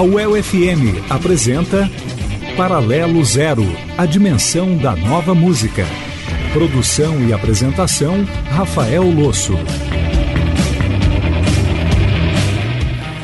A 0.00 0.02
UEL 0.02 0.42
FM 0.42 1.10
apresenta 1.10 1.90
Paralelo 2.56 3.22
Zero, 3.22 3.64
a 3.98 4.06
dimensão 4.06 4.76
da 4.76 4.96
nova 4.96 5.34
música. 5.34 5.84
Produção 6.52 7.20
e 7.28 7.32
apresentação, 7.32 8.24
Rafael 8.50 9.02
Losso. 9.02 9.54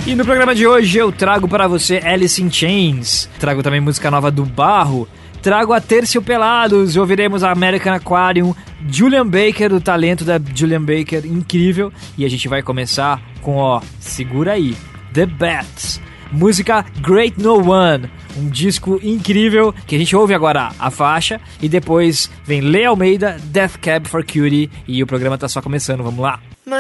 E 0.07 0.15
no 0.15 0.25
programa 0.25 0.55
de 0.55 0.67
hoje 0.67 0.99
eu 0.99 1.11
trago 1.11 1.49
para 1.49 1.67
você 1.67 2.01
Alice 2.05 2.43
in 2.43 2.51
Chains, 2.51 3.29
trago 3.41 3.63
também 3.63 3.81
música 3.81 4.11
nova 4.11 4.31
do 4.31 4.45
Barro, 4.45 5.09
trago 5.47 5.73
a 5.73 5.81
Terciopelados, 5.81 6.97
ouviremos 6.97 7.45
a 7.45 7.53
American 7.53 7.95
Aquarium, 7.95 8.53
Julian 8.91 9.25
Baker, 9.25 9.73
o 9.73 9.81
talento 9.81 10.25
da 10.25 10.41
Julian 10.53 10.83
Baker, 10.83 11.25
incrível, 11.25 11.93
e 12.19 12.25
a 12.25 12.29
gente 12.29 12.49
vai 12.49 12.63
começar 12.63 13.23
com, 13.43 13.55
ó, 13.59 13.81
segura 14.01 14.55
aí, 14.55 14.77
The 15.13 15.25
Bats, 15.25 16.01
música 16.33 16.85
Great 17.01 17.41
No 17.41 17.71
One, 17.71 18.11
um 18.37 18.49
disco 18.49 18.99
incrível 19.01 19.73
que 19.87 19.95
a 19.95 19.99
gente 20.01 20.17
ouve 20.17 20.35
agora 20.35 20.73
a 20.81 20.91
faixa 20.91 21.41
e 21.63 21.69
depois 21.69 22.29
vem 22.45 22.61
Lê 22.61 22.85
Almeida, 22.85 23.37
Death 23.45 23.77
Cab 23.81 24.09
for 24.09 24.25
Cutie 24.25 24.69
e 24.89 25.01
o 25.01 25.07
programa 25.07 25.39
tá 25.39 25.49
só 25.49 25.63
começando, 25.63 26.03
vamos 26.03 26.19
lá. 26.19 26.41
My 26.67 26.77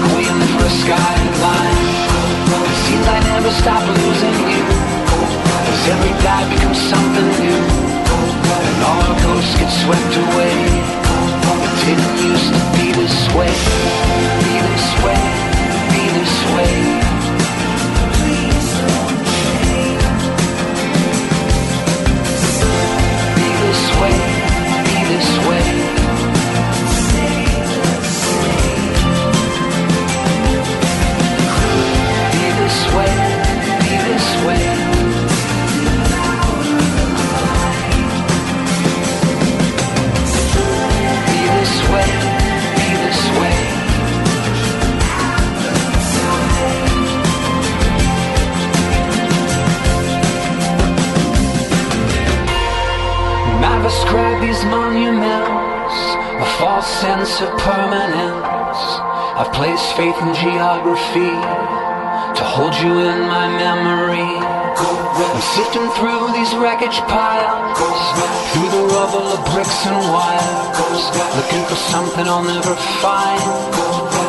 Requiem 0.00 0.40
for 0.56 0.64
a 0.64 0.70
skyline 0.80 1.84
It 2.64 2.76
seems 2.84 3.06
I 3.06 3.20
never 3.20 3.50
stop 3.50 3.84
losing 3.84 4.38
you. 4.48 4.64
As 5.68 5.88
every 5.92 6.14
die 6.24 6.48
becomes 6.48 6.80
something 6.88 7.28
new. 7.44 7.60
And 8.64 8.80
all 8.88 9.00
our 9.08 9.16
ghosts 9.20 9.54
get 9.60 9.68
swept 9.68 10.14
away. 10.24 10.56
It 11.66 11.74
didn't 11.84 12.16
used 12.24 12.48
to 12.48 12.60
be 12.76 12.92
this 12.96 13.18
way. 13.36 13.52
Be 14.40 14.54
this 14.68 14.88
way, 15.04 15.20
be 15.92 16.02
this 16.16 16.36
way. 16.56 16.74
Be 23.36 23.48
this 23.64 23.82
way, 24.00 24.16
be 24.86 24.98
this 25.12 25.30
way 25.46 25.99
these 54.40 54.64
monuments 54.64 55.96
a 56.40 56.48
false 56.56 56.88
sense 57.04 57.40
of 57.44 57.52
permanence. 57.60 58.80
I've 59.36 59.52
placed 59.52 59.92
faith 59.96 60.16
in 60.16 60.32
geography 60.32 61.36
to 62.36 62.42
hold 62.48 62.72
you 62.80 63.04
in 63.04 63.20
my 63.28 63.46
memory. 63.60 64.32
I'm 64.80 65.44
sifting 65.56 65.84
through 66.00 66.32
these 66.32 66.52
wreckage 66.56 66.96
piles, 67.12 67.76
through 68.56 68.70
the 68.72 68.84
rubble 68.96 69.28
of 69.28 69.44
bricks 69.52 69.84
and 69.84 70.00
wires, 70.08 71.02
looking 71.36 71.64
for 71.68 71.76
something 71.92 72.24
I'll 72.24 72.44
never 72.44 72.74
find, 73.04 73.44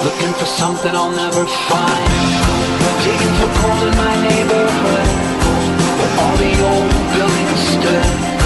looking 0.03 0.33
for 0.35 0.45
something 0.45 0.91
I'll 0.91 1.15
never 1.15 1.45
find. 1.71 2.03
Digging 3.07 3.35
for 3.39 3.51
gold 3.63 3.83
in 3.87 3.95
my 3.95 4.15
neighborhood, 4.27 5.07
where 5.97 6.13
all 6.19 6.35
the 6.35 6.51
old 6.67 6.91
buildings 7.15 7.61
stood. 7.79 8.40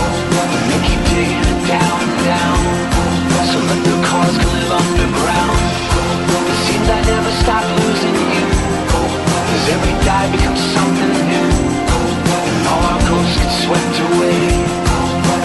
Swept 13.66 14.00
away. 14.00 14.38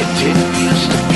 It 0.02 0.10
didn't 0.20 0.54
used 0.60 0.90
to 0.90 1.09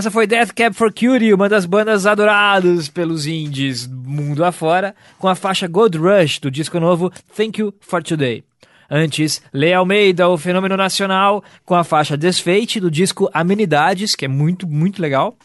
Essa 0.00 0.10
foi 0.10 0.26
Death 0.26 0.54
Cab 0.54 0.74
for 0.74 0.90
Cutie, 0.90 1.34
uma 1.34 1.46
das 1.46 1.66
bandas 1.66 2.06
adoradas 2.06 2.88
pelos 2.88 3.26
indies 3.26 3.86
mundo 3.86 4.42
afora, 4.42 4.94
com 5.18 5.28
a 5.28 5.34
faixa 5.34 5.68
Gold 5.68 5.98
Rush 5.98 6.38
do 6.38 6.50
disco 6.50 6.80
novo 6.80 7.12
Thank 7.36 7.60
You 7.60 7.74
for 7.82 8.02
Today. 8.02 8.42
Antes, 8.90 9.42
Lei 9.52 9.74
Almeida, 9.74 10.26
o 10.26 10.38
fenômeno 10.38 10.74
nacional, 10.74 11.44
com 11.66 11.74
a 11.74 11.84
faixa 11.84 12.16
Desfeite 12.16 12.80
do 12.80 12.90
disco 12.90 13.28
Amenidades, 13.34 14.16
que 14.16 14.24
é 14.24 14.28
muito, 14.28 14.66
muito 14.66 15.02
legal. 15.02 15.36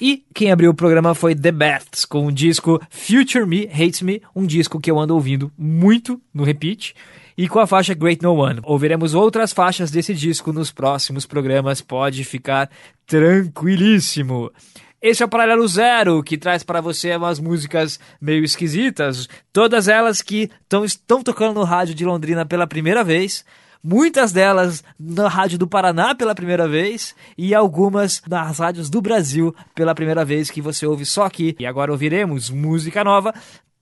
E 0.00 0.24
quem 0.34 0.50
abriu 0.50 0.70
o 0.70 0.74
programa 0.74 1.14
foi 1.14 1.34
The 1.34 1.52
Beths, 1.52 2.06
com 2.06 2.24
o 2.24 2.32
disco 2.32 2.80
Future 2.88 3.44
Me 3.44 3.68
Hates 3.70 4.00
Me, 4.00 4.22
um 4.34 4.46
disco 4.46 4.80
que 4.80 4.90
eu 4.90 4.98
ando 4.98 5.14
ouvindo 5.14 5.52
muito 5.58 6.18
no 6.32 6.44
repeat 6.44 6.94
e 7.38 7.48
com 7.48 7.60
a 7.60 7.68
faixa 7.68 7.94
Great 7.94 8.20
No 8.20 8.34
One. 8.34 8.58
Ouviremos 8.64 9.14
outras 9.14 9.52
faixas 9.52 9.92
desse 9.92 10.12
disco 10.12 10.52
nos 10.52 10.72
próximos 10.72 11.24
programas, 11.24 11.80
pode 11.80 12.24
ficar 12.24 12.68
tranquilíssimo. 13.06 14.50
Esse 15.00 15.22
é 15.22 15.26
o 15.26 15.28
Paralelo 15.28 15.68
Zero, 15.68 16.20
que 16.24 16.36
traz 16.36 16.64
para 16.64 16.80
você 16.80 17.14
umas 17.14 17.38
músicas 17.38 18.00
meio 18.20 18.42
esquisitas, 18.42 19.28
todas 19.52 19.86
elas 19.86 20.20
que 20.20 20.50
tão, 20.68 20.84
estão 20.84 21.22
tocando 21.22 21.54
no 21.54 21.64
rádio 21.64 21.94
de 21.94 22.04
Londrina 22.04 22.44
pela 22.44 22.66
primeira 22.66 23.04
vez, 23.04 23.44
muitas 23.80 24.32
delas 24.32 24.82
na 24.98 25.28
rádio 25.28 25.60
do 25.60 25.68
Paraná 25.68 26.16
pela 26.16 26.34
primeira 26.34 26.66
vez 26.66 27.14
e 27.38 27.54
algumas 27.54 28.20
nas 28.28 28.58
rádios 28.58 28.90
do 28.90 29.00
Brasil 29.00 29.54
pela 29.76 29.94
primeira 29.94 30.24
vez 30.24 30.50
que 30.50 30.60
você 30.60 30.84
ouve 30.84 31.06
só 31.06 31.26
aqui. 31.26 31.54
E 31.60 31.64
agora 31.64 31.92
ouviremos 31.92 32.50
música 32.50 33.04
nova 33.04 33.32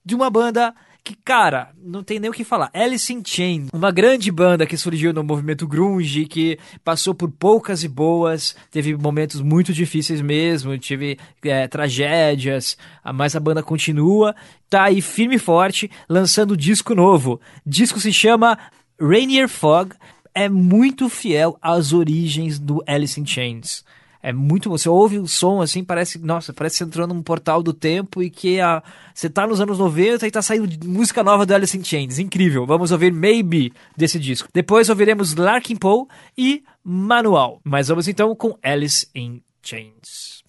de 0.05 0.13
uma 0.13 0.29
banda 0.29 0.75
que, 1.07 1.15
cara, 1.23 1.69
não 1.81 2.03
tem 2.03 2.19
nem 2.19 2.29
o 2.29 2.33
que 2.33 2.43
falar. 2.43 2.69
Alice 2.73 3.13
in 3.13 3.21
Chains, 3.25 3.69
uma 3.71 3.91
grande 3.91 4.29
banda 4.29 4.65
que 4.65 4.75
surgiu 4.75 5.13
no 5.13 5.23
movimento 5.23 5.65
grunge, 5.65 6.25
que 6.25 6.59
passou 6.83 7.15
por 7.15 7.31
poucas 7.31 7.81
e 7.81 7.87
boas, 7.87 8.53
teve 8.69 8.93
momentos 8.93 9.39
muito 9.39 9.71
difíceis 9.71 10.19
mesmo, 10.19 10.77
teve 10.77 11.17
é, 11.45 11.65
tragédias, 11.65 12.77
mas 13.13 13.37
a 13.37 13.39
banda 13.39 13.63
continua, 13.63 14.35
tá 14.69 14.83
aí 14.83 15.01
firme 15.01 15.35
e 15.35 15.39
forte, 15.39 15.89
lançando 16.09 16.57
disco 16.57 16.93
novo. 16.93 17.39
O 17.65 17.69
disco 17.69 18.01
se 18.01 18.11
chama 18.11 18.57
Rainier 18.99 19.47
Fog, 19.47 19.93
é 20.35 20.49
muito 20.49 21.07
fiel 21.07 21.57
às 21.61 21.93
origens 21.93 22.59
do 22.59 22.83
Alice 22.85 23.19
in 23.19 23.25
Chains. 23.25 23.85
É 24.27 24.33
muito. 24.33 24.69
Você 24.69 24.89
ouve 24.89 25.17
o 25.19 25.25
som 25.25 25.61
assim, 25.61 25.85
parece. 25.85 26.19
Nossa, 26.19 26.51
parece 26.53 26.83
entrou 26.83 27.07
num 27.07 27.23
portal 27.23 27.63
do 27.63 27.71
tempo 27.71 28.21
e 28.21 28.29
que 28.29 28.59
a, 28.59 28.83
você 29.13 29.29
tá 29.29 29.47
nos 29.47 29.61
anos 29.61 29.79
90 29.79 30.27
e 30.27 30.31
tá 30.31 30.41
saindo 30.41 30.67
música 30.85 31.23
nova 31.23 31.45
do 31.45 31.55
Alice 31.55 31.77
in 31.77 31.81
Chains. 31.81 32.19
Incrível. 32.19 32.65
Vamos 32.65 32.91
ouvir 32.91 33.13
Maybe 33.13 33.71
desse 33.95 34.19
disco. 34.19 34.49
Depois 34.53 34.89
ouviremos 34.89 35.33
Larkin 35.33 35.77
Poe 35.77 36.07
e 36.37 36.61
Manual. 36.83 37.61
Mas 37.63 37.87
vamos 37.87 38.09
então 38.09 38.35
com 38.35 38.57
Alice 38.61 39.07
in 39.15 39.41
Chains. 39.63 40.43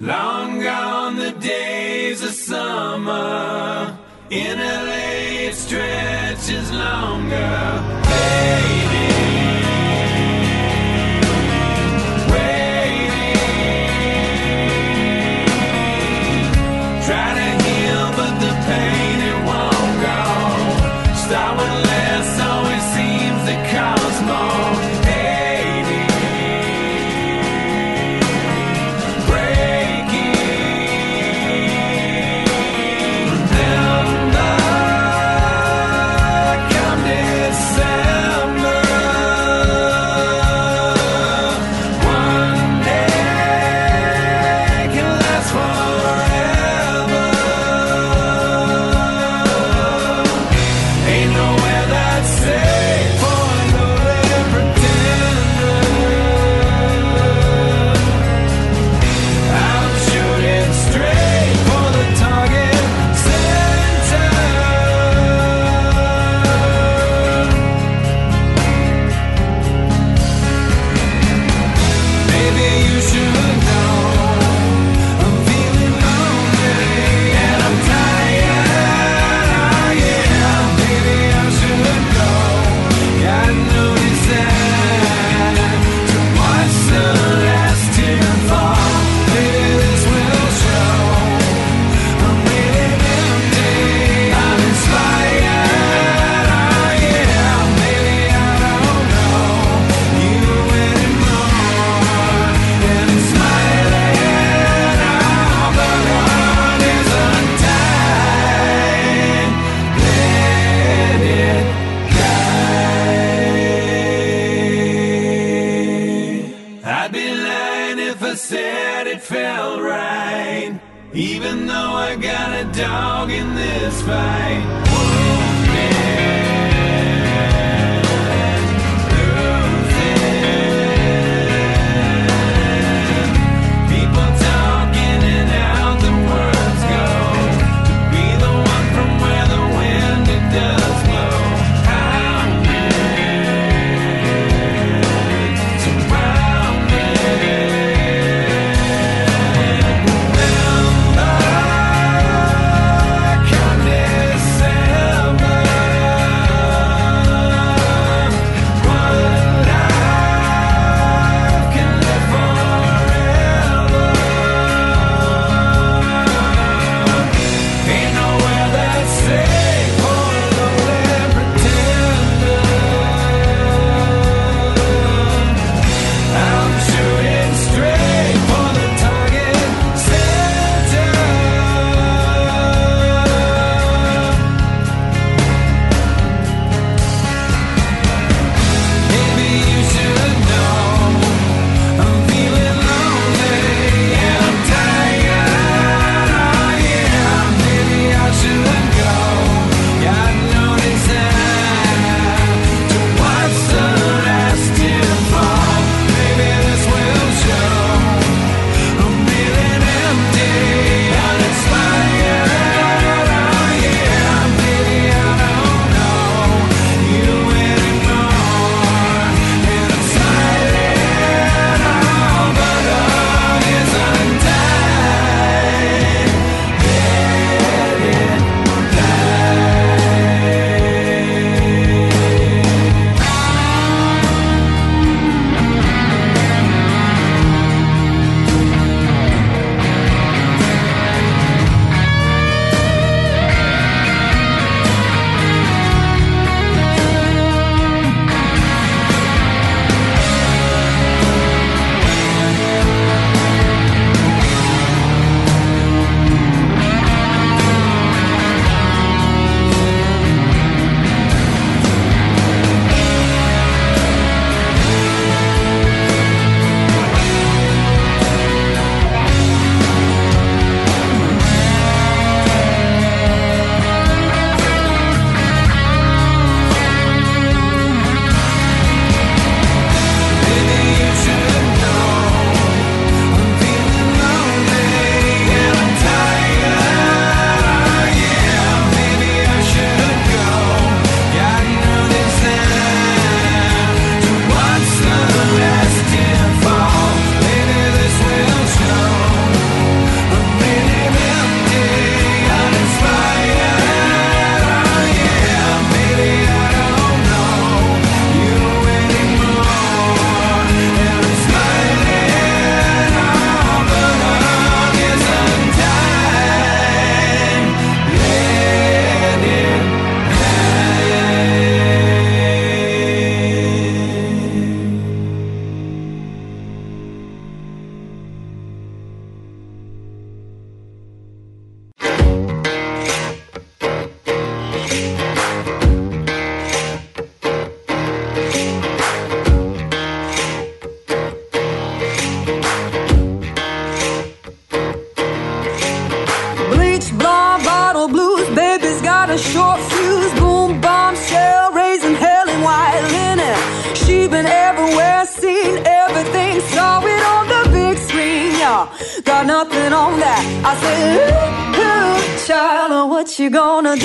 Long 0.00 0.62
gone 0.62 1.16
the 1.18 1.32
days 1.46 2.22
of 2.22 2.32
summer 2.32 3.98
In 4.30 4.58
LA 4.58 5.48
it 5.48 5.54
stretches 5.54 6.70
longer. 6.70 8.00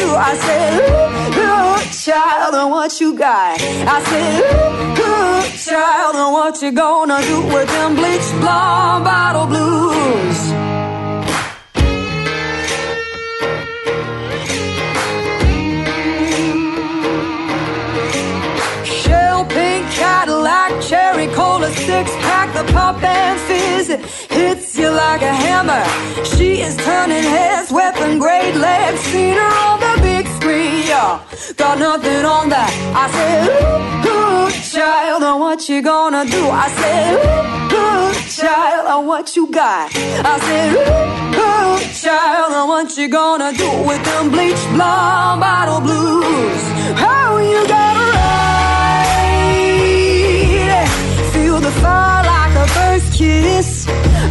I 0.03 0.35
said, 0.37 0.71
ooh, 0.75 1.39
ooh, 1.41 1.77
child, 1.91 2.71
what 2.71 2.99
you 2.99 3.17
got? 3.17 3.61
I 3.61 4.03
said, 4.03 4.41
ooh, 4.41 5.01
ooh, 5.01 5.57
child, 5.57 6.15
what 6.33 6.61
you 6.61 6.71
gonna 6.71 7.21
do 7.21 7.41
with 7.53 7.67
them 7.67 7.95
bleach 7.95 8.31
blonde 8.41 9.05
bottle 9.05 9.47
blues? 9.47 10.54
Cherry 20.95 21.27
cola 21.35 21.69
six 21.89 22.05
pack, 22.25 22.47
the 22.57 22.63
pop 22.71 23.03
and 23.03 23.39
fizz 23.47 23.89
it 23.95 24.01
hits 24.37 24.77
you 24.77 24.89
like 24.89 25.21
a 25.21 25.35
hammer. 25.45 25.83
She 26.33 26.49
is 26.67 26.75
turning 26.87 27.25
heads, 27.35 27.69
weapon 27.79 28.11
grade 28.23 28.55
legs, 28.55 28.99
seen 29.11 29.35
her 29.41 29.53
on 29.67 29.77
the 29.85 29.93
big 30.09 30.25
screen. 30.37 30.75
Yeah, 30.91 31.22
got 31.57 31.75
nothing 31.87 32.24
on 32.37 32.46
that. 32.55 32.72
I 33.03 33.05
said, 33.15 33.41
ooh, 33.51 34.11
ooh, 34.11 34.48
child, 34.75 35.22
uh, 35.24 35.37
what 35.43 35.59
you 35.70 35.81
gonna 35.81 36.24
do? 36.37 36.43
I 36.65 36.67
said, 36.79 37.11
ooh, 37.13 37.79
ooh, 37.79 38.11
child, 38.39 38.85
uh, 38.93 39.01
what 39.09 39.35
you 39.35 39.43
got? 39.51 39.91
I 40.33 40.35
said, 40.48 40.70
ooh, 40.79 41.41
ooh, 41.43 41.77
child, 42.03 42.51
uh, 42.59 42.65
what 42.72 42.87
you 42.98 43.07
gonna 43.09 43.51
do 43.63 43.70
with 43.89 44.03
them 44.09 44.24
bleach 44.33 44.63
blonde 44.75 45.41
bottle 45.41 45.81
blues? 45.87 46.63
Oh, 47.11 47.33
you 47.51 47.61
gotta 47.67 48.04
feel 51.85 51.91
the 51.91 51.93
fire 51.93 52.24
like 52.24 52.55
a 52.55 52.67
first 52.67 53.13
kiss. 53.13 54.25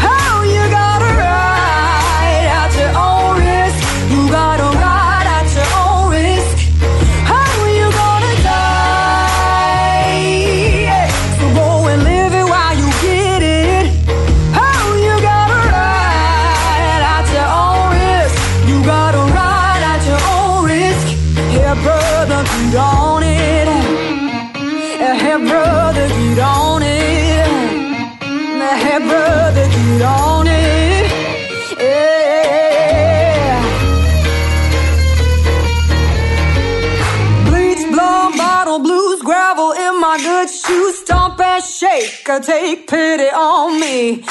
Stomp 41.75 41.93
and 41.93 42.03
shake, 42.03 42.29
or 42.29 42.41
take 42.41 42.87
pity 42.87 43.25
on 43.25 43.81
me. 43.81 44.23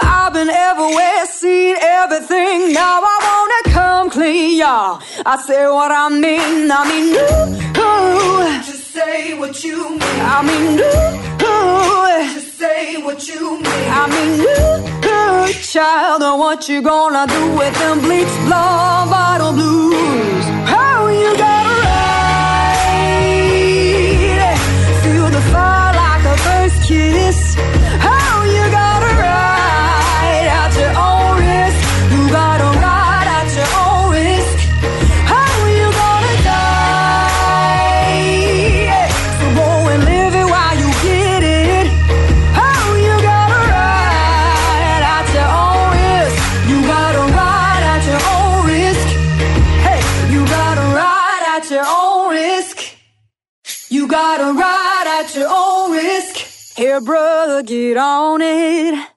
I've 0.00 0.32
been 0.32 0.48
everywhere, 0.48 1.26
seen 1.26 1.76
everything. 1.80 2.72
Now 2.72 3.00
I 3.02 3.18
wanna 3.28 3.74
come 3.74 4.10
clean, 4.10 4.58
y'all. 4.58 5.00
I 5.24 5.36
say 5.36 5.66
what 5.66 5.90
I 5.90 6.08
mean. 6.08 6.70
I 6.70 6.88
mean, 6.88 7.14
ooh, 7.14 7.80
ooh. 7.80 8.62
Just 8.62 8.92
say 8.92 9.38
what 9.38 9.64
you 9.64 9.90
mean. 9.90 10.00
I 10.02 10.42
mean, 10.42 10.78
ooh, 10.78 11.46
ooh. 11.46 12.34
Just 12.34 12.58
say 12.58 13.02
what 13.02 13.26
you 13.28 13.56
mean. 13.56 13.66
I 13.66 14.06
mean, 14.12 14.40
ooh, 14.40 15.08
ooh. 15.08 15.52
Child, 15.52 16.22
uh, 16.22 16.36
what 16.36 16.68
you 16.68 16.82
gonna 16.82 17.26
do 17.26 17.56
with 17.56 17.74
them 17.78 18.00
bleach 18.00 18.34
blonde 18.46 19.10
bottle 19.10 19.52
blues? 19.52 20.44
How 20.68 21.08
you 21.08 21.36
gotta 21.36 21.71
Here, 56.82 57.00
brother, 57.00 57.62
get 57.62 57.96
on 57.96 58.40
it. 58.42 59.08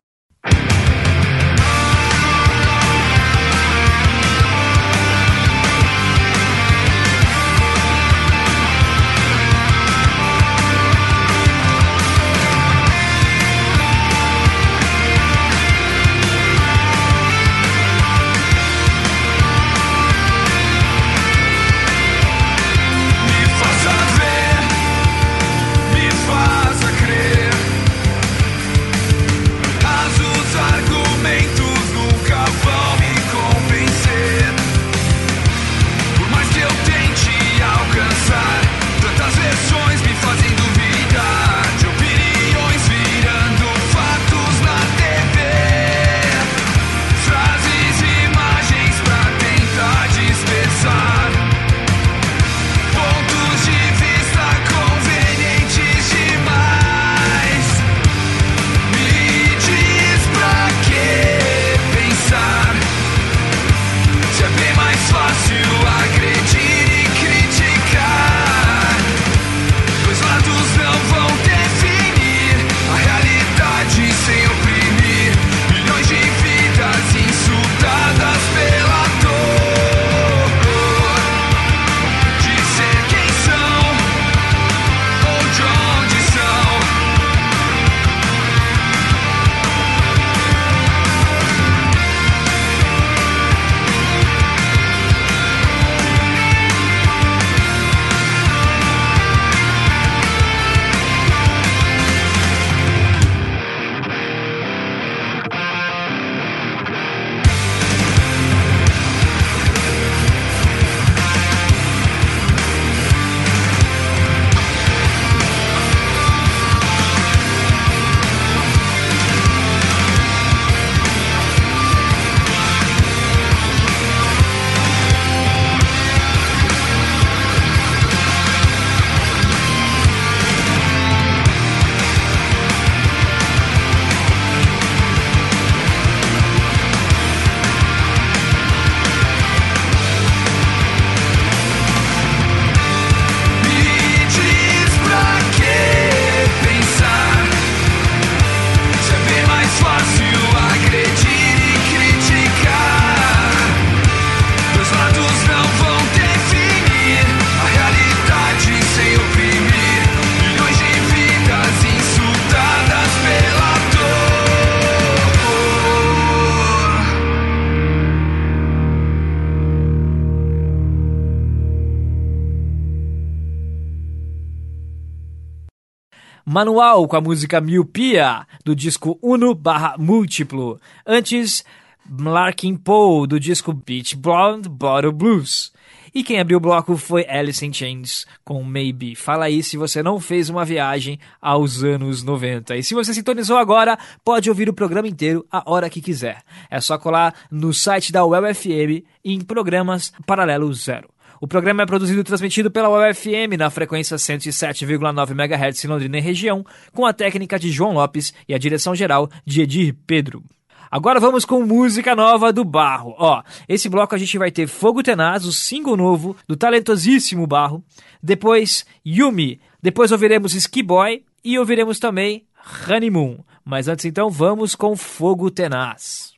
Manual 176.56 177.06
com 177.06 177.18
a 177.18 177.20
música 177.20 177.60
Miopia, 177.60 178.48
do 178.64 178.74
disco 178.74 179.20
Uno 179.22 179.54
barra 179.54 179.98
Múltiplo. 179.98 180.80
Antes, 181.06 181.66
Larkin 182.10 182.78
Poe, 182.78 183.28
do 183.28 183.38
disco 183.38 183.74
Beach 183.74 184.16
Blonde 184.16 184.70
Bottle 184.70 185.12
Blues. 185.12 185.74
E 186.14 186.24
quem 186.24 186.40
abriu 186.40 186.56
o 186.58 186.62
bloco 186.62 186.96
foi 186.96 187.28
Alice 187.28 187.66
in 187.66 187.74
Chains 187.74 188.26
com 188.46 188.64
Maybe. 188.64 189.16
Fala 189.16 189.48
aí 189.48 189.62
se 189.62 189.76
você 189.76 190.02
não 190.02 190.18
fez 190.18 190.50
uma 190.50 190.64
viagem 190.64 191.20
aos 191.42 191.84
anos 191.84 192.24
90. 192.24 192.78
E 192.78 192.84
se 192.84 192.94
você 192.94 193.14
sintonizou 193.14 193.58
agora, 193.58 194.00
pode 194.24 194.50
ouvir 194.50 194.70
o 194.70 194.74
programa 194.74 195.10
inteiro 195.10 195.46
a 195.52 195.70
hora 195.70 195.90
que 195.90 196.02
quiser. 196.02 196.42
É 196.72 196.80
só 196.80 196.98
colar 196.98 197.36
no 197.52 197.74
site 197.74 198.14
da 198.14 198.26
UFM 198.26 199.04
em 199.26 199.42
programas 199.42 200.14
Paralelo 200.26 200.74
Zero. 200.74 201.10
O 201.40 201.48
programa 201.48 201.84
é 201.84 201.86
produzido 201.86 202.22
e 202.22 202.24
transmitido 202.24 202.72
pela 202.72 202.90
UFM 202.90 203.58
na 203.58 203.70
frequência 203.70 204.18
107,9 204.18 205.32
MHz 205.32 205.84
em 205.84 205.88
Londrina 205.88 206.18
e 206.18 206.22
região, 206.22 206.66
com 206.94 207.06
a 207.06 207.14
técnica 207.14 207.60
de 207.60 207.72
João 207.72 207.94
Lopes 207.94 208.34
e 208.48 208.54
a 208.54 208.58
direção 208.58 208.96
geral 208.96 209.30
de 209.46 209.62
Edir 209.62 209.96
Pedro. 210.08 210.44
Agora 210.90 211.20
vamos 211.20 211.44
com 211.44 211.66
música 211.66 212.16
nova 212.16 212.54
do 212.54 212.64
Barro. 212.64 213.16
Ó, 213.18 213.44
esse 213.68 213.90
bloco 213.90 214.16
a 214.16 214.18
gente 214.18 214.38
vai 214.38 214.50
ter 214.50 214.68
Fogo 214.68 215.04
Tenaz, 215.04 215.46
o 215.46 215.52
single 215.52 215.98
novo 215.98 216.38
do 216.48 216.56
talentosíssimo 216.56 217.46
Barro. 217.46 217.84
Depois 218.24 218.86
Yumi. 219.06 219.60
Depois 219.82 220.12
ouviremos 220.12 220.54
Ski 220.54 220.82
Boy 220.82 221.24
e 221.44 221.60
ouviremos 221.60 222.00
também 222.00 222.46
Honeymoon. 222.88 223.40
Mas 223.64 223.88
antes 223.88 224.06
então 224.06 224.30
vamos 224.30 224.74
com 224.74 224.96
Fogo 224.96 225.52
Tenaz. 225.52 226.35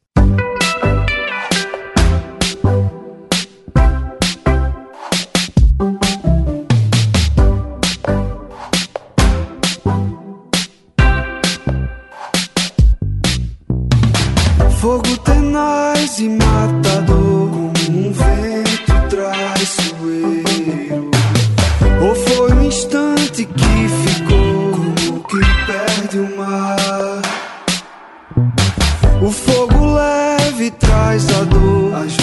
Fogo 14.79 15.17
tenaz 15.17 16.19
e 16.19 16.29
matador, 16.29 17.49
como 17.49 17.73
um 17.89 18.13
vento 18.13 18.93
traiçoeiro. 19.09 21.09
Ou 22.01 22.15
foi 22.15 22.53
um 22.53 22.63
instante 22.63 23.45
que 23.45 23.89
ficou, 23.89 24.71
como 24.71 25.23
que 25.23 25.39
perde 25.65 26.19
o 26.19 26.37
mar. 26.37 27.21
O 29.19 29.31
fogo 29.31 29.95
leve 29.95 30.69
traz 30.71 31.27
a 31.29 31.43
dor, 31.45 31.95
às 31.95 32.15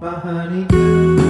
Bye, 0.00 0.10
honey. 0.10 1.27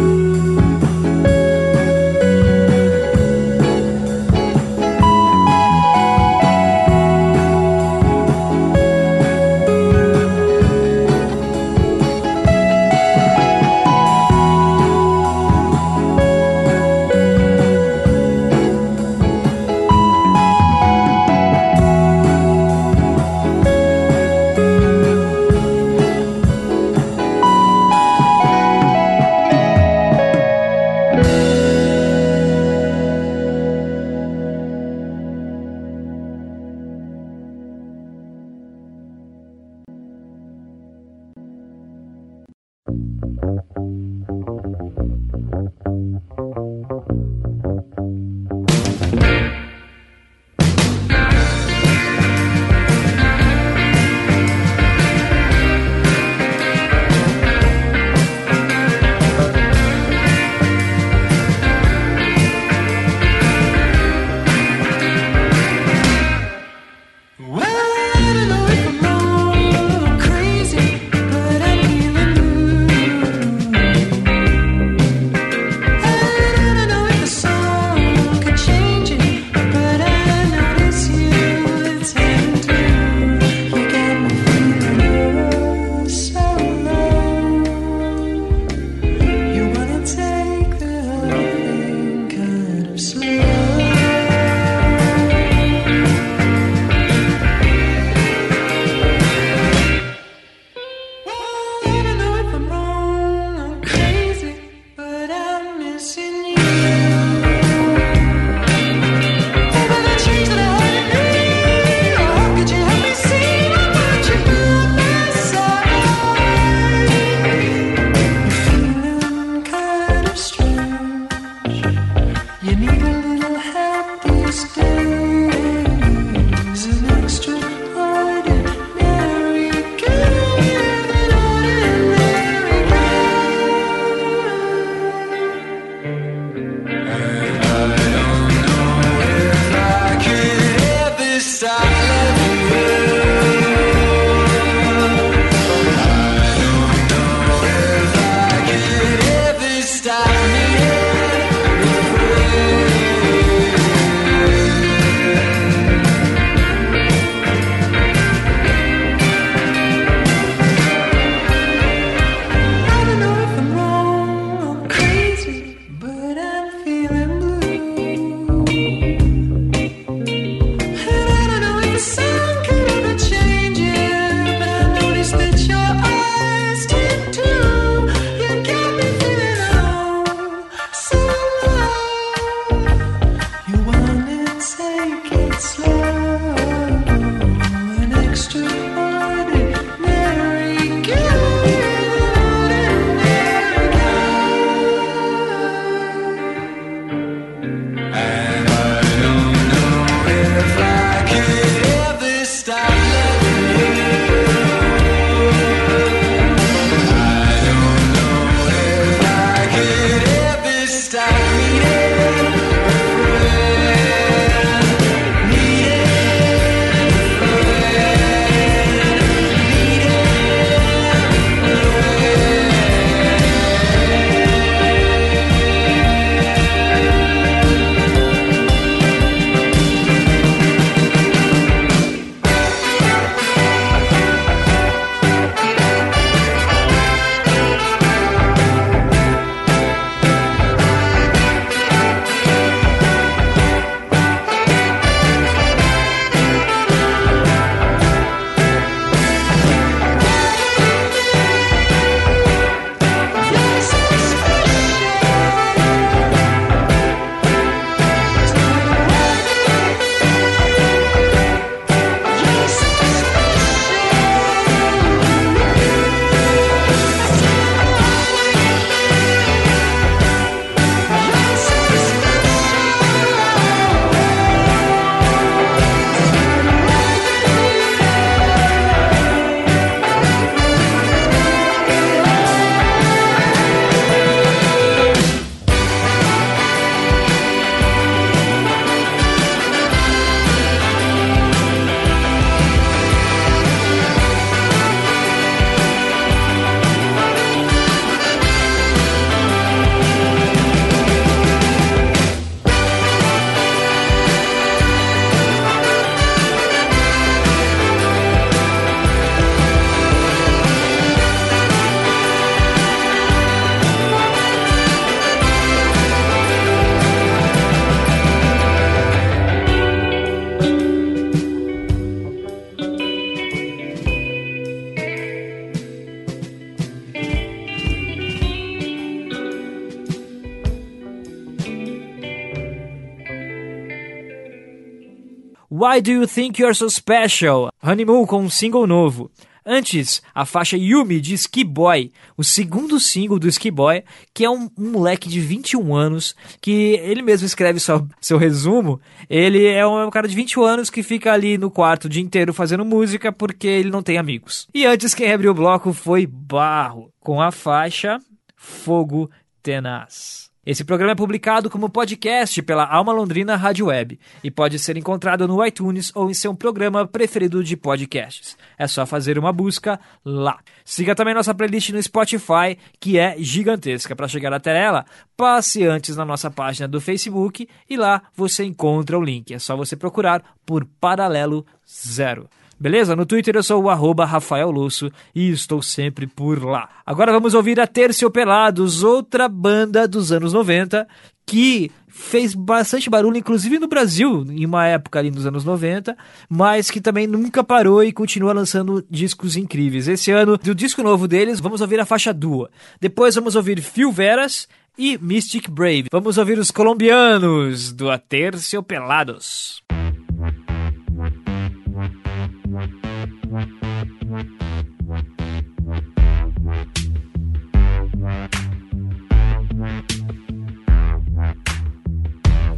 Why 335.98 336.02
Do 336.02 336.12
You 336.12 336.28
Think 336.28 336.62
You're 336.62 336.76
So 336.76 336.88
Special? 336.88 337.72
Honeymoon 337.82 338.24
com 338.24 338.42
um 338.42 338.48
single 338.48 338.87
novo. 338.87 339.32
Antes, 339.66 340.22
a 340.32 340.46
faixa 340.46 340.76
Yumi 340.76 341.20
de 341.20 341.34
Ski 341.34 341.64
Boy, 341.64 342.12
o 342.37 342.44
segundo 342.44 343.00
single 343.00 343.37
do 343.37 343.48
Ski 343.48 343.68
Boy, 343.68 344.04
que 344.32 344.44
é 344.44 344.50
um, 344.50 344.70
um 344.78 344.92
moleque 344.92 345.28
de 345.28 345.40
21 345.40 345.96
anos, 345.96 346.37
que 346.61 347.00
ele 347.02 347.20
mesmo 347.20 347.46
escreve 347.46 347.80
seu, 347.80 348.06
seu 348.22 348.38
resumo. 348.38 349.00
Ele 349.28 349.66
é 349.66 349.84
um, 349.84 350.08
cara 350.08 350.28
de 350.28 350.37
21 350.37 350.62
anos 350.62 350.88
que 350.88 351.02
fica 351.02 351.32
ali 351.32 351.58
no 351.58 351.68
quarto 351.68 352.04
o 352.04 352.08
dia 352.08 352.22
inteiro 352.22 352.54
fazendo 352.54 352.84
música 352.84 353.32
porque 353.32 353.66
ele 353.66 353.90
não 353.90 354.03
tem 354.03 354.18
amigos. 354.18 354.68
E 354.72 354.86
antes, 354.86 355.14
quem 355.14 355.32
abriu 355.32 355.51
o 355.51 355.55
bloco 355.55 355.92
foi 355.92 356.28
Barro, 356.28 357.12
com 357.18 357.42
a 357.42 357.51
faixa 357.51 358.20
Fogo 358.57 359.28
Tenaz. 359.64 360.47
Esse 360.66 360.84
programa 360.84 361.12
é 361.12 361.14
publicado 361.14 361.70
como 361.70 361.88
podcast 361.88 362.61
pela 362.62 362.84
Alma 362.84 363.12
Londrina 363.12 363.56
Rádio 363.56 363.86
Web 363.86 364.18
e 364.44 364.50
pode 364.50 364.78
ser 364.78 364.96
encontrado 364.96 365.48
no 365.48 365.64
iTunes 365.64 366.12
ou 366.14 366.30
em 366.30 366.34
seu 366.34 366.54
programa 366.54 367.06
preferido 367.06 367.64
de 367.64 367.76
podcasts. 367.76 368.56
É 368.76 368.86
só 368.86 369.06
fazer 369.06 369.38
uma 369.38 369.52
busca 369.52 369.98
lá. 370.24 370.59
Siga 370.84 371.14
também 371.14 371.32
nossa 371.32 371.54
playlist 371.54 371.90
no 371.90 372.02
Spotify, 372.02 372.76
que 373.00 373.18
é 373.18 373.36
gigantesca. 373.38 374.14
Para 374.14 374.28
chegar 374.28 374.52
até 374.52 374.76
ela, 374.76 375.06
passe 375.36 375.86
antes 375.86 376.16
na 376.16 376.24
nossa 376.24 376.50
página 376.50 376.86
do 376.86 377.00
Facebook 377.00 377.66
e 377.88 377.96
lá 377.96 378.22
você 378.34 378.64
encontra 378.64 379.18
o 379.18 379.22
link. 379.22 379.54
É 379.54 379.59
só 379.59 379.76
você 379.76 379.96
procurar 379.96 380.42
por 380.66 380.84
Paralelo 381.00 381.64
Zero. 381.88 382.48
Beleza? 382.81 383.16
No 383.16 383.26
Twitter 383.26 383.57
eu 383.57 383.62
sou 383.62 383.83
o 383.83 383.91
arroba 383.91 384.24
Rafael 384.24 384.70
Lusso 384.70 385.11
e 385.35 385.51
estou 385.51 385.83
sempre 385.83 386.26
por 386.26 386.64
lá. 386.64 386.89
Agora 387.05 387.33
vamos 387.33 387.55
ouvir 387.55 387.81
a 387.81 387.87
Terciopelados, 387.87 389.03
outra 389.03 389.49
banda 389.49 390.07
dos 390.07 390.31
anos 390.31 390.53
90 390.53 391.07
que 391.49 391.91
fez 392.07 392.55
bastante 392.55 393.09
barulho, 393.09 393.39
inclusive 393.39 393.79
no 393.79 393.89
Brasil, 393.89 394.45
em 394.51 394.66
uma 394.66 394.87
época 394.87 395.18
ali 395.18 395.31
nos 395.31 395.47
anos 395.47 395.64
90, 395.64 396.14
mas 396.49 396.91
que 396.91 397.01
também 397.01 397.26
nunca 397.26 397.64
parou 397.64 398.05
e 398.05 398.12
continua 398.12 398.53
lançando 398.53 399.05
discos 399.11 399.57
incríveis. 399.57 400.09
Esse 400.09 400.31
ano, 400.31 400.59
do 400.59 400.74
disco 400.74 401.03
novo 401.03 401.26
deles, 401.26 401.59
vamos 401.59 401.81
ouvir 401.81 401.99
a 402.01 402.05
faixa 402.05 402.35
Dua. 402.35 402.70
Depois 403.01 403.35
vamos 403.35 403.57
ouvir 403.57 403.81
Phil 403.81 404.12
Veras 404.12 404.68
e 404.99 405.16
Mystic 405.16 405.70
Brave. 405.70 406.09
Vamos 406.12 406.37
ouvir 406.37 406.59
os 406.59 406.70
colombianos 406.70 407.93
do 407.93 408.11
Aterciopelados. 408.11 409.83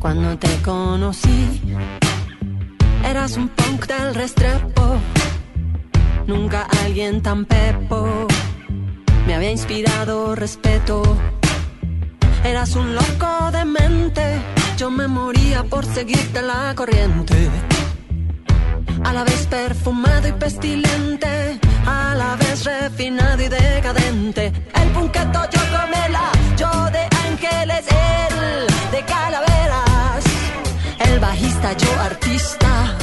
Cuando 0.01 0.39
te 0.39 0.49
conocí, 0.63 1.61
eras 3.05 3.37
un 3.37 3.51
punk 3.51 3.87
del 3.87 4.15
restrepo. 4.15 4.97
Nunca 6.27 6.67
alguien 6.83 7.21
tan 7.21 7.45
pepo 7.45 8.27
me 9.27 9.35
había 9.35 9.51
inspirado 9.51 10.35
respeto. 10.35 11.03
Eras 12.43 12.77
un 12.77 12.95
loco 12.95 13.51
de 13.53 13.67
mente, 13.67 14.41
yo 14.79 14.91
me 14.91 15.07
moría 15.07 15.65
por 15.65 15.85
seguirte 15.85 16.41
la 16.41 16.75
corriente. 16.75 17.51
A 19.05 19.13
la 19.13 19.23
vez 19.25 19.47
perfumado 19.49 20.29
y 20.29 20.33
pestilente, 20.33 21.61
a 21.87 22.15
la 22.15 22.37
vez 22.37 22.65
refinado 22.65 23.43
y 23.43 23.49
decadente. 23.49 24.47
El 24.83 24.89
punqueto 24.93 25.41
yo 25.53 25.61
comela, 25.77 26.33
yo 26.57 26.71
de 26.91 27.07
ángeles, 27.29 27.85
Yo 31.63 32.01
artista, 32.01 32.97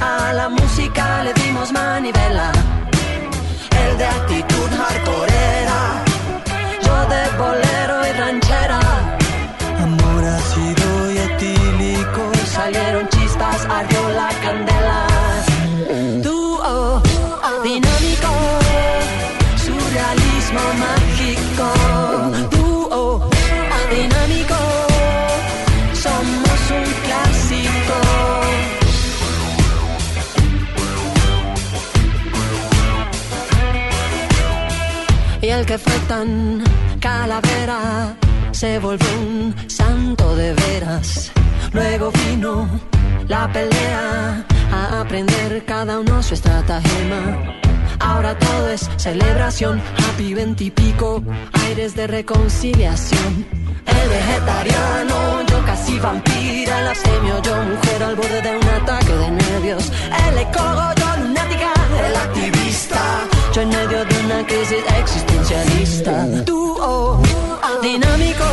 a 0.00 0.32
la 0.32 0.48
música 0.48 1.22
le 1.22 1.32
dimos 1.34 1.70
manivela. 1.70 2.50
El 3.84 3.98
de 3.98 4.04
actitud 4.04 4.68
hardcoreera, 4.78 5.80
yo 6.82 6.96
de 7.12 7.22
bolero 7.38 7.96
y 8.08 8.12
ranchera. 8.18 8.80
Amor 9.84 10.24
ácido 10.24 11.12
y 11.12 11.18
etílico, 11.18 12.32
salieron 12.46 13.08
chispas, 13.10 13.64
ardió 13.66 14.08
la 14.10 14.28
candela. 14.42 14.79
Y 35.42 35.48
el 35.48 35.64
que 35.64 35.78
fue 35.78 35.98
tan 36.06 36.62
calavera 37.00 38.14
se 38.52 38.78
volvió 38.78 39.08
un 39.20 39.54
santo 39.68 40.36
de 40.36 40.52
veras. 40.52 41.32
Luego 41.72 42.12
vino 42.12 42.68
la 43.26 43.50
pelea 43.50 44.44
a 44.72 45.00
aprender 45.00 45.64
cada 45.64 46.00
uno 46.00 46.22
su 46.22 46.34
estratagema. 46.34 47.56
Ahora 48.00 48.38
todo 48.38 48.70
es 48.70 48.90
celebración, 48.96 49.80
happy 50.08 50.34
veintipico, 50.34 51.22
aires 51.64 51.94
de 51.94 52.06
reconciliación. 52.06 53.46
El 53.86 54.08
vegetariano, 54.08 55.42
yo 55.46 55.64
casi 55.64 55.98
vampira, 55.98 56.80
el 56.80 56.88
abstemio, 56.88 57.42
yo 57.42 57.56
mujer 57.62 58.02
al 58.02 58.16
borde 58.16 58.42
de 58.42 58.56
un 58.56 58.68
ataque 58.68 59.12
de 59.12 59.30
nervios. 59.30 59.92
El 60.28 60.38
yo 63.52 63.62
en 63.62 63.68
medio 63.68 64.04
de 64.04 64.18
una 64.24 64.46
crisis 64.46 64.84
existencialista. 65.00 66.26
Dúo 66.44 67.20
dinámico, 67.82 68.44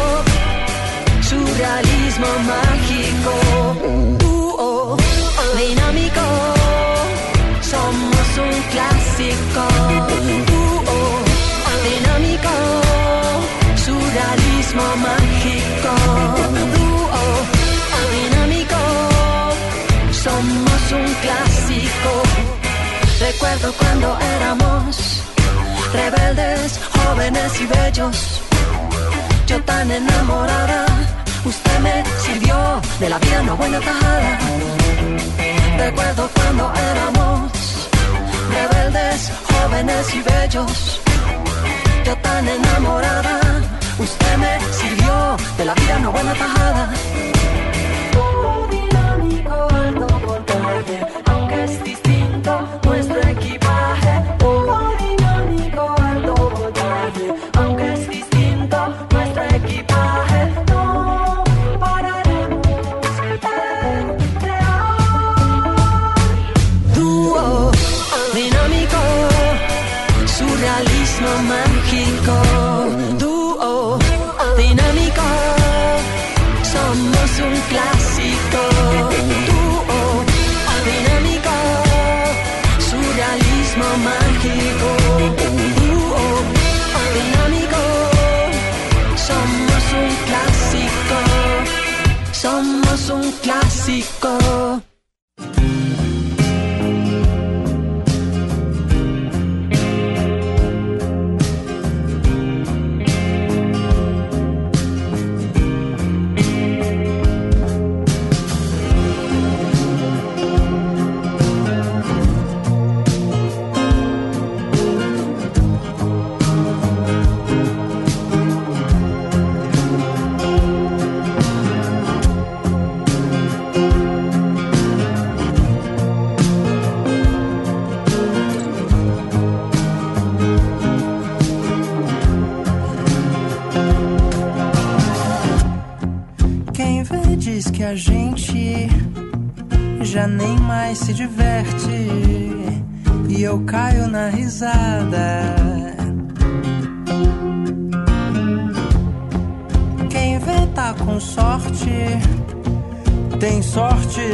surrealismo 1.21 2.27
mágico. 2.51 3.33
Dúo 4.17 4.97
dinámico, 5.57 6.21
somos 7.61 8.27
un 8.37 8.61
clásico. 8.71 9.76
Recuerdo 23.47 23.73
cuando 23.77 24.19
éramos 24.19 25.23
rebeldes, 25.93 26.79
jóvenes 26.91 27.61
y 27.61 27.65
bellos. 27.65 28.41
Yo 29.47 29.63
tan 29.63 29.89
enamorada, 29.89 30.85
usted 31.45 31.79
me 31.79 32.03
sirvió 32.19 32.81
de 32.99 33.09
la 33.09 33.17
vida 33.19 33.41
una 33.43 33.53
buena 33.53 33.79
tajada. 33.79 34.39
Recuerdo 35.77 36.29
cuando 36.35 36.73
éramos 36.91 37.51
rebeldes, 38.51 39.31
jóvenes 39.49 40.13
y 40.13 40.21
bellos. 40.23 41.01
Yo 42.03 42.17
tan 42.17 42.45
enamorada, 42.49 43.39
usted 43.97 44.37
me 44.37 44.59
sirvió 44.73 45.37
de 45.57 45.65
la 45.65 45.73
vida 45.73 45.97
una 45.99 46.09
buena 46.09 46.33
tajada. 46.33 46.93
alto 50.67 51.07
aunque 51.31 51.63
es 51.63 51.96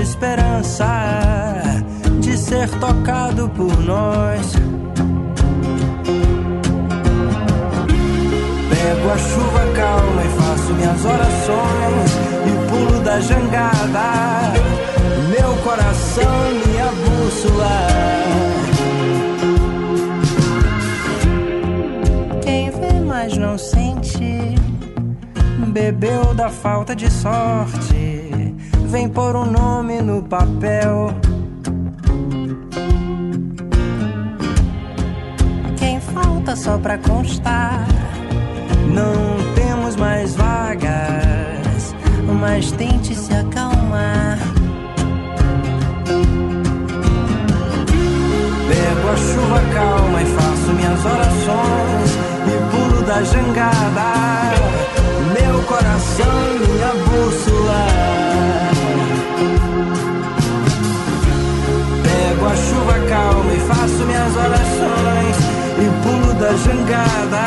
esperança 0.03 1.63
de 2.19 2.37
ser 2.37 2.69
tocado 2.71 3.49
por 3.49 3.75
nós. 3.79 4.53
Pego 8.69 9.09
a 9.09 9.17
chuva 9.17 9.73
calma 9.73 10.23
e 10.23 10.29
faço 10.41 10.73
minhas 10.73 11.05
orações 11.05 12.11
e 12.45 12.69
pulo 12.69 12.99
da 12.99 13.19
jangada. 13.21 14.53
Meu 15.29 15.55
coração, 15.63 16.51
minha 16.65 16.91
bússola. 16.91 17.87
Quem 22.41 22.69
vê, 22.71 22.99
mas 23.05 23.37
não 23.37 23.57
sente, 23.57 24.55
bebeu 25.69 26.33
da 26.33 26.49
falta 26.49 26.93
de 26.93 27.09
sorte 27.09 28.32
vem 28.93 29.09
pôr 29.09 29.35
um 29.35 29.45
nome 29.45 30.03
no 30.03 30.21
papel. 30.21 31.09
Quem 35.75 35.99
falta 35.99 36.55
só 36.55 36.77
pra 36.77 36.99
constar? 36.99 37.87
Não 38.93 39.53
temos 39.55 39.95
mais 39.95 40.35
vagas, 40.35 41.95
mas 42.39 42.71
tente 42.73 43.15
se 43.15 43.33
acalmar. 43.33 44.37
Pego 48.69 49.09
a 49.09 49.17
chuva 49.17 49.61
calma 49.73 50.21
e 50.21 50.25
faço 50.25 50.73
minhas 50.73 51.03
orações 51.03 52.11
e 52.45 52.55
pulo 52.69 53.01
da 53.07 53.23
jangada. 53.23 54.13
Meu 55.33 55.63
coração, 55.63 56.27
minha 56.59 56.93
bússola. 57.09 58.12
chuva 62.83 62.99
calma 63.07 63.53
e 63.53 63.59
faço 63.59 64.05
minhas 64.05 64.35
orações 64.35 65.37
e 65.79 66.03
pulo 66.03 66.33
da 66.33 66.53
jangada. 66.53 67.45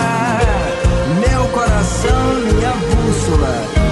Meu 1.21 1.45
coração, 1.49 2.35
minha 2.53 2.73
bússola 2.73 3.86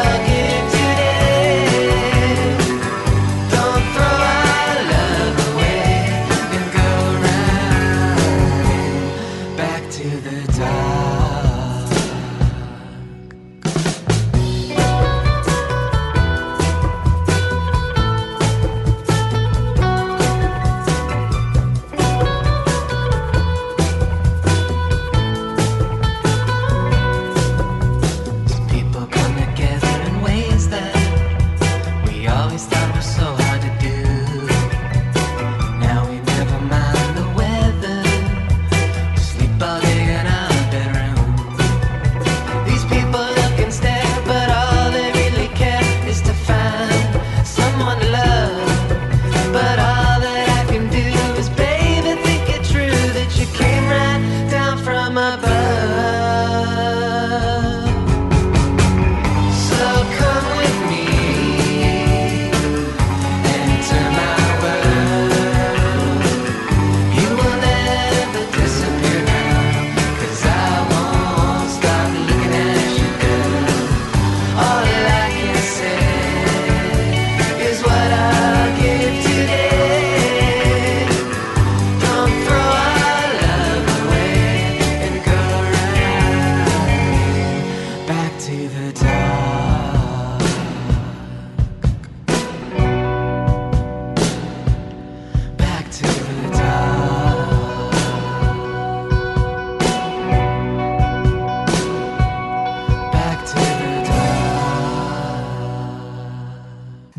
again. 0.00 0.39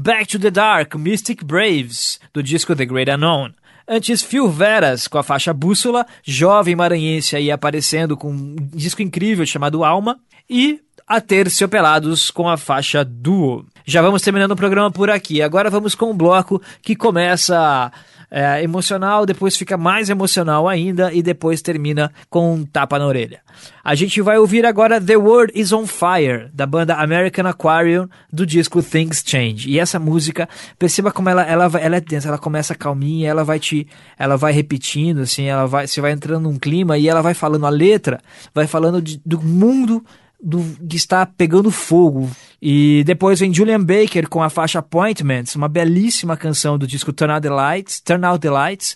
Back 0.04 0.26
to 0.30 0.40
the 0.40 0.50
Dark, 0.50 0.96
Mystic 0.96 1.46
Braves, 1.46 2.20
do 2.34 2.42
disco 2.42 2.76
The 2.76 2.86
Great 2.86 3.12
Unknown. 3.12 3.52
Antes, 3.88 4.24
Phil 4.24 4.50
Veras, 4.50 5.08
com 5.08 5.20
a 5.20 5.24
faixa 5.24 5.54
Bússola, 5.54 6.08
jovem 6.24 6.76
maranhense 6.76 7.36
aí 7.36 7.52
aparecendo 7.52 8.18
com 8.18 8.32
um 8.32 8.56
disco 8.74 9.04
incrível 9.04 9.46
chamado 9.46 9.84
Alma. 9.84 10.20
E 10.50 10.82
a 11.08 11.22
Terciopelados 11.22 12.32
com 12.32 12.50
a 12.50 12.58
faixa 12.58 13.06
Duo. 13.06 13.64
Já 13.86 14.02
vamos 14.02 14.24
terminando 14.24 14.54
o 14.54 14.56
programa 14.56 14.90
por 14.90 15.12
aqui. 15.12 15.40
Agora 15.40 15.70
vamos 15.70 15.94
com 15.94 16.10
um 16.10 16.18
bloco 16.18 16.60
que 16.82 16.96
começa 16.96 17.92
é, 18.32 18.64
emocional, 18.64 19.26
depois 19.26 19.58
fica 19.58 19.78
mais 19.78 20.10
emocional 20.10 20.70
ainda 20.70 21.12
e 21.12 21.22
depois 21.22 21.62
termina 21.62 22.10
com 22.30 22.54
um 22.54 22.66
tapa 22.66 22.98
na 22.98 23.06
orelha. 23.06 23.42
A 23.84 23.94
gente 23.94 24.22
vai 24.22 24.38
ouvir 24.38 24.66
agora 24.66 25.02
The 25.02 25.18
World 25.18 25.52
Is 25.54 25.74
On 25.74 25.86
Fire, 25.86 26.50
da 26.54 26.66
banda 26.66 26.96
American 26.96 27.46
Aquarium, 27.46 28.08
do 28.32 28.46
disco 28.46 28.82
Things 28.82 29.22
Change. 29.26 29.70
E 29.70 29.78
essa 29.78 30.00
música, 30.00 30.48
perceba 30.80 31.12
como 31.12 31.28
ela, 31.28 31.44
ela, 31.44 31.70
ela 31.78 31.98
é 31.98 32.02
densa, 32.02 32.30
ela 32.30 32.38
começa 32.38 32.74
calminha, 32.74 33.30
ela 33.30 33.44
vai 33.44 33.60
te, 33.60 33.86
ela 34.18 34.38
vai 34.38 34.54
repetindo, 34.54 35.20
assim, 35.20 35.46
ela 35.46 35.66
vai, 35.66 35.86
você 35.86 36.00
vai 36.00 36.12
entrando 36.14 36.44
num 36.44 36.58
clima 36.58 36.98
e 36.98 37.10
ela 37.10 37.22
vai 37.22 37.34
falando 37.34 37.66
a 37.66 37.70
letra, 37.70 38.22
vai 38.54 38.66
falando 38.66 39.02
de, 39.02 39.22
do 39.26 39.42
mundo 39.42 40.04
do, 40.42 40.64
que 40.88 40.96
está 40.96 41.26
pegando 41.26 41.70
fogo. 41.70 42.30
E 42.62 43.04
depois 43.06 43.40
vem 43.40 43.52
Julian 43.52 43.84
Baker 43.84 44.30
com 44.30 44.44
a 44.44 44.50
faixa 44.50 44.78
Appointments, 44.78 45.56
uma 45.56 45.68
belíssima 45.68 46.38
canção 46.38 46.78
do 46.78 46.86
disco 46.86 47.12
Turn 47.12 47.34
Out 47.34 47.42
the 47.42 47.50
Lights, 47.50 48.00
Turn 48.02 48.24
Out 48.24 48.40
the 48.40 48.52
Lights, 48.52 48.96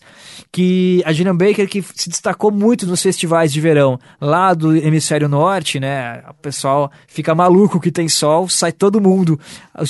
que 0.52 1.02
a 1.04 1.12
Julian 1.12 1.36
Baker 1.36 1.68
que 1.68 1.82
se 1.82 2.08
destacou 2.08 2.52
muito 2.52 2.86
nos 2.86 3.02
festivais 3.02 3.52
de 3.52 3.60
verão 3.60 4.00
lá 4.22 4.54
do 4.54 4.76
hemisfério 4.76 5.28
norte, 5.28 5.80
né? 5.80 6.24
O 6.30 6.34
pessoal 6.36 6.92
fica 7.08 7.34
maluco 7.34 7.80
que 7.80 7.92
tem 7.92 8.08
sol, 8.08 8.48
sai 8.48 8.72
todo 8.72 9.02
mundo 9.02 9.40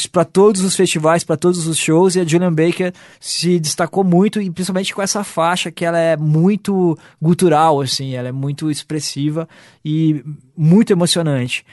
para 0.10 0.24
todos 0.24 0.62
os 0.62 0.74
festivais, 0.74 1.26
para 1.26 1.36
todos 1.36 1.68
os 1.68 1.78
shows 1.78 2.16
e 2.16 2.22
a 2.22 2.26
Julian 2.26 2.54
Baker 2.54 2.94
se 3.20 3.60
destacou 3.60 4.06
muito 4.06 4.42
e 4.42 4.50
principalmente 4.50 4.96
com 4.96 5.02
essa 5.02 5.22
faixa 5.22 5.70
que 5.70 5.84
ela 5.84 6.00
é 6.00 6.16
muito 6.16 6.98
gutural 7.22 7.82
assim, 7.82 8.16
ela 8.16 8.30
é 8.30 8.32
muito 8.32 8.72
expressiva 8.72 9.50
e 9.84 10.24
muito 10.56 10.94
emocionante. 10.94 11.66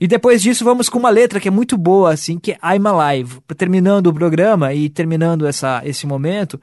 E 0.00 0.06
depois 0.06 0.42
disso 0.42 0.64
vamos 0.64 0.88
com 0.88 0.98
uma 0.98 1.10
letra 1.10 1.40
que 1.40 1.48
é 1.48 1.50
muito 1.50 1.76
boa, 1.76 2.12
assim, 2.12 2.38
que 2.38 2.52
é 2.52 2.58
I'm 2.62 2.86
Alive. 2.86 3.40
Terminando 3.56 4.06
o 4.06 4.14
programa 4.14 4.72
e 4.72 4.88
terminando 4.88 5.46
essa, 5.46 5.82
esse 5.84 6.06
momento, 6.06 6.60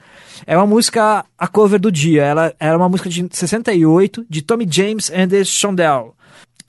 é 0.47 0.55
uma 0.55 0.65
música, 0.65 1.25
a 1.37 1.47
cover 1.47 1.79
do 1.79 1.91
dia. 1.91 2.23
Ela 2.23 2.53
era 2.59 2.77
uma 2.77 2.87
música 2.87 3.09
de 3.09 3.27
68, 3.29 4.25
de 4.29 4.41
Tommy 4.41 4.65
James 4.69 5.11
and 5.11 5.27
the 5.27 5.43
Shondell. 5.43 6.15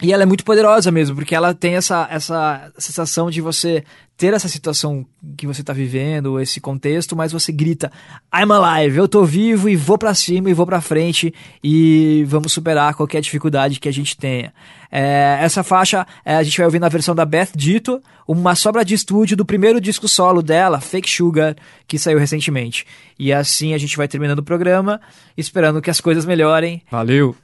E 0.02 0.12
ela 0.12 0.24
é 0.24 0.26
muito 0.26 0.44
poderosa 0.44 0.90
mesmo, 0.90 1.16
porque 1.16 1.34
ela 1.34 1.54
tem 1.54 1.74
essa, 1.74 2.06
essa 2.10 2.70
sensação 2.76 3.30
de 3.30 3.40
você 3.40 3.82
ter 4.14 4.34
essa 4.34 4.48
situação 4.48 5.06
que 5.36 5.46
você 5.46 5.62
tá 5.62 5.72
vivendo, 5.72 6.38
esse 6.38 6.60
contexto, 6.60 7.16
mas 7.16 7.32
você 7.32 7.50
grita 7.50 7.90
I'm 8.34 8.50
alive, 8.52 8.98
eu 8.98 9.08
tô 9.08 9.24
vivo 9.24 9.68
e 9.68 9.76
vou 9.76 9.96
para 9.96 10.12
cima 10.12 10.50
e 10.50 10.54
vou 10.54 10.66
para 10.66 10.82
frente 10.82 11.32
e 11.62 12.24
vamos 12.26 12.52
superar 12.52 12.94
qualquer 12.94 13.22
dificuldade 13.22 13.80
que 13.80 13.88
a 13.88 13.92
gente 13.92 14.16
tenha. 14.16 14.52
É, 14.90 15.38
essa 15.40 15.62
faixa 15.62 16.06
é, 16.24 16.36
a 16.36 16.42
gente 16.42 16.56
vai 16.58 16.66
ouvir 16.66 16.78
na 16.78 16.88
versão 16.88 17.14
da 17.14 17.24
Beth 17.24 17.50
Dito, 17.54 18.00
uma 18.28 18.54
sobra 18.54 18.84
de 18.84 18.94
estúdio 18.94 19.36
do 19.36 19.44
primeiro 19.46 19.80
disco 19.80 20.08
solo 20.08 20.42
dela, 20.42 20.80
Fake 20.80 21.08
Sugar, 21.08 21.56
que 21.86 21.98
saiu 21.98 22.18
recentemente. 22.18 22.86
E 23.18 23.32
assim 23.32 23.72
a 23.72 23.78
gente 23.78 23.96
vai 23.96 24.08
terminando 24.08 24.40
o 24.40 24.44
programa, 24.44 25.00
esperando 25.36 25.80
que 25.80 25.90
as 25.90 26.00
coisas 26.00 26.24
melhorem. 26.26 26.82
Valeu! 26.90 27.34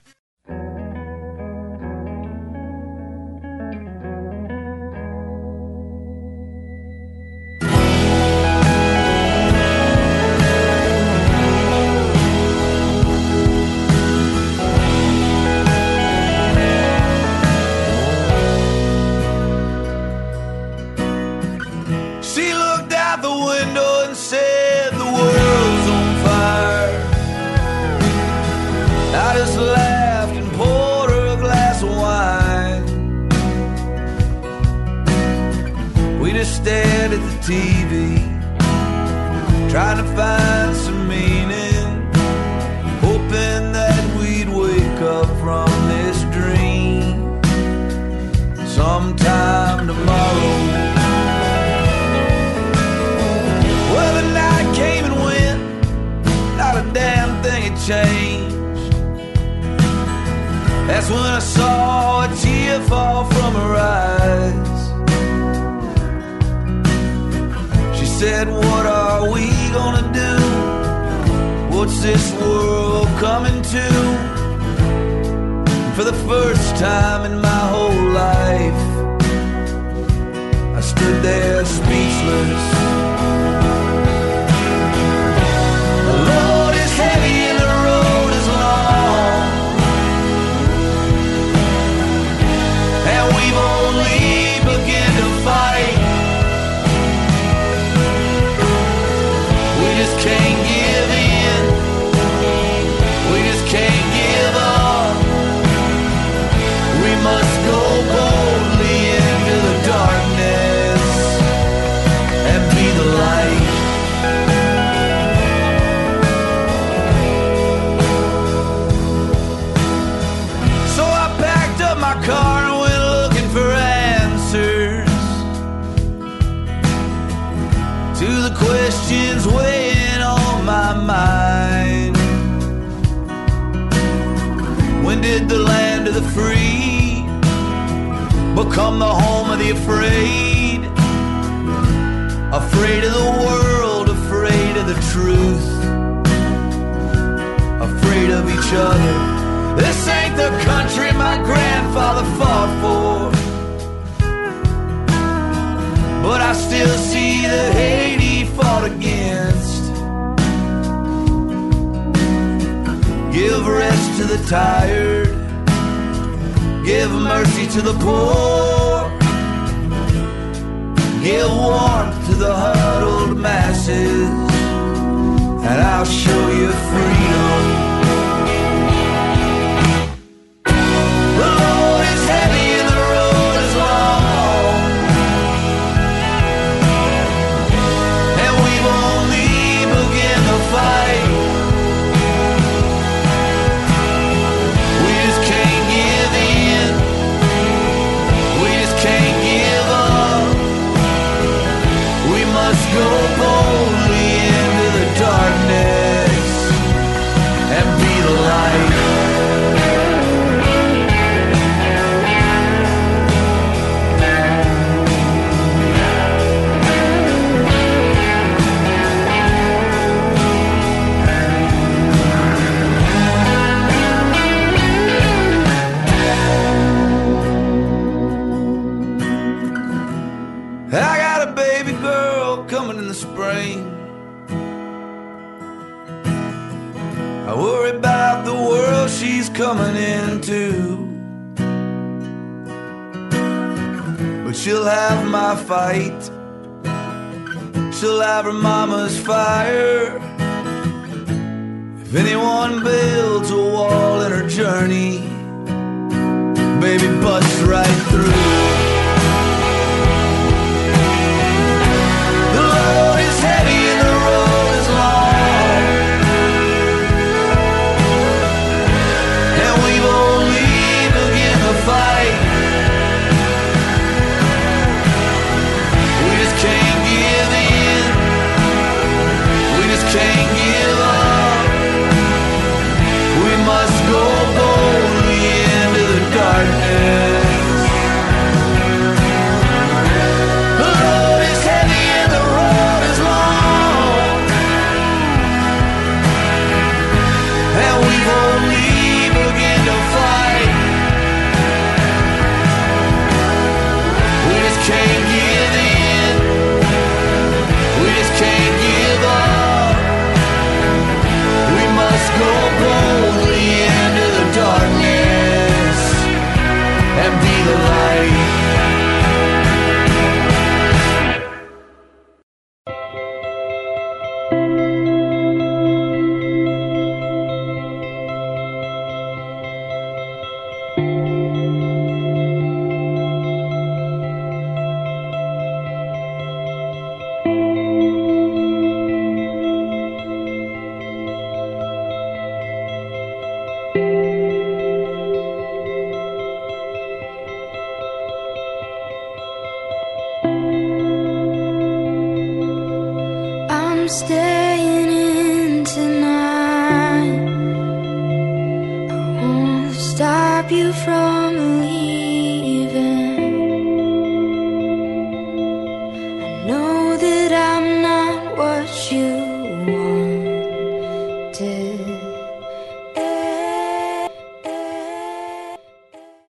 restless 82.25 82.92